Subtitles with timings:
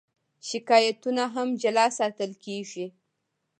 [0.49, 2.85] شکایتونه هم جلا ساتل کېږي.